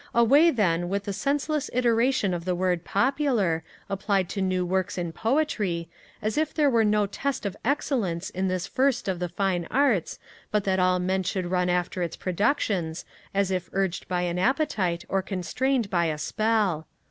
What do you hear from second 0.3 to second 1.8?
then, with the senseless